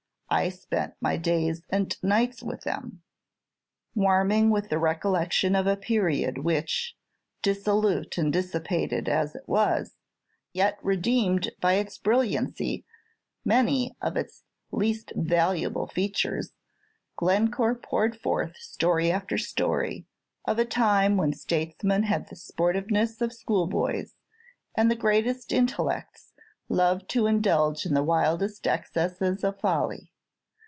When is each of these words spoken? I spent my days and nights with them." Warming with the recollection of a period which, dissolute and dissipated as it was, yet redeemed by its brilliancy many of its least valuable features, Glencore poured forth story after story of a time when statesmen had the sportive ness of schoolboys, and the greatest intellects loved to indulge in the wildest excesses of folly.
I 0.33 0.47
spent 0.47 0.93
my 1.01 1.17
days 1.17 1.61
and 1.69 1.93
nights 2.01 2.41
with 2.41 2.61
them." 2.61 3.01
Warming 3.95 4.49
with 4.49 4.69
the 4.69 4.77
recollection 4.79 5.57
of 5.57 5.67
a 5.67 5.75
period 5.75 6.37
which, 6.37 6.95
dissolute 7.41 8.17
and 8.17 8.31
dissipated 8.31 9.09
as 9.09 9.35
it 9.35 9.43
was, 9.45 9.97
yet 10.53 10.79
redeemed 10.81 11.51
by 11.59 11.73
its 11.73 11.97
brilliancy 11.97 12.85
many 13.43 13.93
of 14.01 14.15
its 14.15 14.45
least 14.71 15.11
valuable 15.17 15.85
features, 15.87 16.53
Glencore 17.17 17.75
poured 17.75 18.17
forth 18.17 18.55
story 18.55 19.11
after 19.11 19.37
story 19.37 20.07
of 20.45 20.57
a 20.57 20.63
time 20.63 21.17
when 21.17 21.33
statesmen 21.33 22.03
had 22.03 22.29
the 22.29 22.37
sportive 22.37 22.89
ness 22.89 23.19
of 23.19 23.33
schoolboys, 23.33 24.15
and 24.75 24.89
the 24.89 24.95
greatest 24.95 25.51
intellects 25.51 26.31
loved 26.69 27.09
to 27.09 27.27
indulge 27.27 27.85
in 27.85 27.93
the 27.93 28.01
wildest 28.01 28.65
excesses 28.65 29.43
of 29.43 29.59
folly. 29.59 30.07